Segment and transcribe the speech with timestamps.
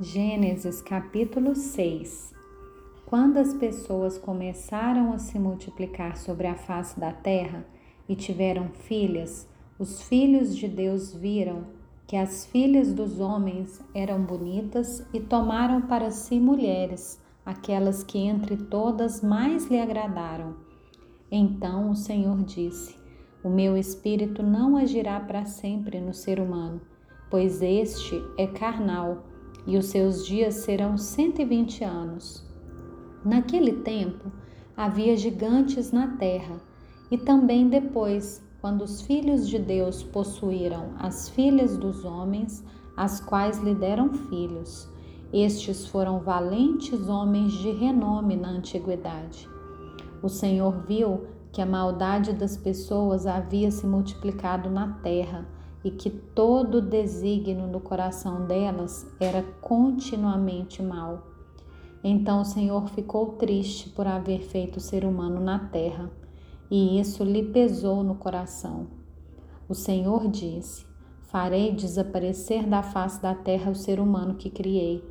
[0.00, 2.32] Gênesis capítulo 6
[3.04, 7.66] Quando as pessoas começaram a se multiplicar sobre a face da terra
[8.08, 11.66] e tiveram filhas, os filhos de Deus viram
[12.06, 18.56] que as filhas dos homens eram bonitas e tomaram para si mulheres, aquelas que entre
[18.56, 20.54] todas mais lhe agradaram.
[21.28, 22.94] Então o Senhor disse:
[23.42, 26.80] O meu espírito não agirá para sempre no ser humano,
[27.28, 29.24] pois este é carnal
[29.68, 32.42] e os seus dias serão 120 anos.
[33.22, 34.32] Naquele tempo
[34.74, 36.56] havia gigantes na terra,
[37.10, 42.64] e também depois, quando os filhos de Deus possuíram as filhas dos homens,
[42.96, 44.88] as quais lhe deram filhos.
[45.30, 49.46] Estes foram valentes homens de renome na antiguidade.
[50.22, 55.46] O Senhor viu que a maldade das pessoas havia se multiplicado na terra
[55.84, 61.26] e que todo desígnio do coração delas era continuamente mal.
[62.02, 66.10] Então o Senhor ficou triste por haver feito o ser humano na terra,
[66.70, 68.86] e isso lhe pesou no coração.
[69.68, 70.86] O Senhor disse:
[71.22, 75.04] Farei desaparecer da face da terra o ser humano que criei.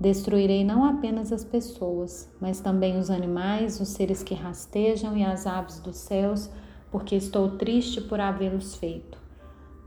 [0.00, 5.46] Destruirei não apenas as pessoas, mas também os animais, os seres que rastejam e as
[5.46, 6.48] aves dos céus,
[6.90, 9.27] porque estou triste por havê-los feito.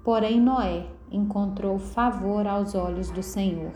[0.04, 3.74] Porém, Noé encontrou favor aos olhos do Senhor.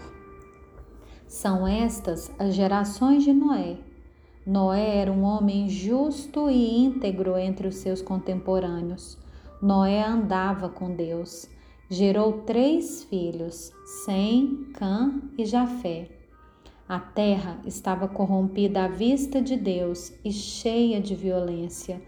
[1.27, 3.77] São estas as gerações de Noé.
[4.45, 9.17] Noé era um homem justo e íntegro entre os seus contemporâneos.
[9.61, 11.49] Noé andava com Deus.
[11.89, 13.71] Gerou três filhos,
[14.05, 16.09] Sem, Cã e Jafé.
[16.87, 22.01] A terra estava corrompida à vista de Deus e cheia de violência.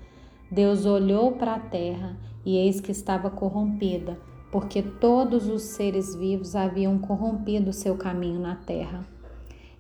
[0.51, 2.15] Deus olhou para a terra
[2.47, 4.17] e eis que estava corrompida,
[4.49, 9.05] porque todos os seres vivos haviam corrompido seu caminho na terra.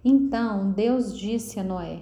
[0.03, 2.01] Então Deus disse a Noé: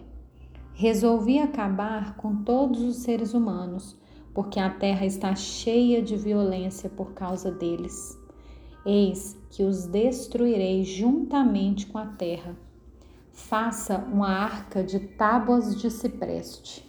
[0.74, 3.96] Resolvi acabar com todos os seres humanos,
[4.34, 8.18] porque a terra está cheia de violência por causa deles.
[8.84, 12.58] Eis que os destruirei juntamente com a terra.
[13.32, 16.84] Faça uma arca de tábuas de cipreste.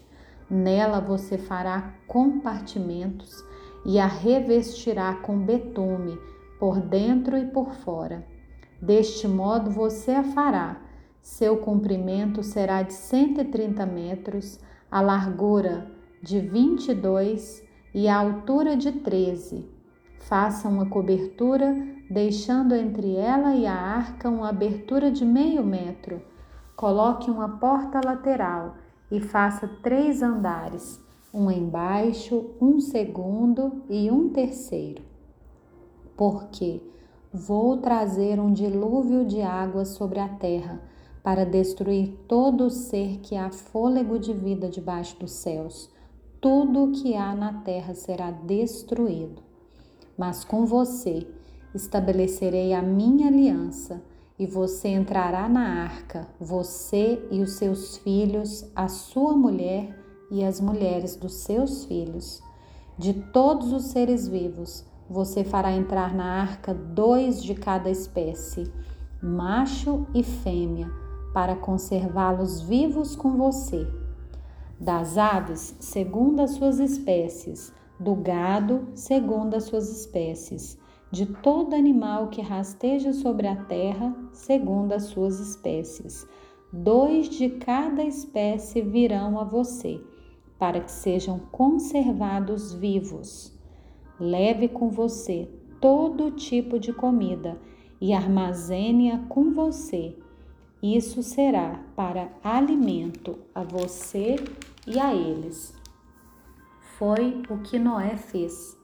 [0.49, 3.45] Nela você fará compartimentos
[3.87, 6.19] e a revestirá com betume
[6.59, 8.27] por dentro e por fora.
[8.83, 10.81] Deste modo você a fará.
[11.23, 14.59] Seu comprimento será de 130 metros,
[14.91, 17.63] a largura de 22
[17.95, 19.69] e a altura de 13.
[20.19, 21.77] Faça uma cobertura,
[22.11, 26.21] deixando entre ela e a arca uma abertura de meio metro.
[26.75, 28.77] Coloque uma porta lateral
[29.11, 31.01] e faça três andares,
[31.37, 35.03] um embaixo, um segundo e um terceiro.
[36.17, 36.81] Porque
[37.31, 40.81] vou trazer um dilúvio de água sobre a terra
[41.23, 45.91] para destruir todo ser que há fôlego de vida debaixo dos céus.
[46.41, 49.43] Tudo o que há na terra será destruído.
[50.17, 51.27] Mas com você
[51.75, 54.03] estabelecerei a minha aliança
[54.39, 60.61] e você entrará na arca, você e os seus filhos, a sua mulher e as
[60.61, 62.43] mulheres dos seus filhos.
[62.99, 68.73] De todos os seres vivos, você fará entrar na arca dois de cada espécie,
[69.23, 70.91] macho e fêmea,
[71.33, 73.87] para conservá-los vivos com você.
[74.81, 80.79] Das aves, segundo as suas espécies, do gado, segundo as suas espécies
[81.11, 86.27] de todo animal que rasteja sobre a terra, segundo as suas espécies.
[86.73, 90.01] Dois de cada espécie virão a você,
[90.59, 93.53] para que sejam conservados vivos.
[94.19, 95.49] Leve com você
[95.81, 97.61] todo tipo de comida
[98.01, 100.17] e armazene-a com você.
[100.83, 104.37] Isso será para alimento a você
[104.87, 105.75] e a eles.
[106.99, 108.77] Foi o que Noé fez,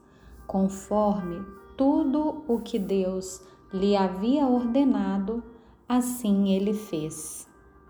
[0.45, 1.43] conforme
[1.77, 3.41] tudo o que Deus
[3.73, 5.43] lhe havia ordenado,
[5.87, 7.47] assim ele fez.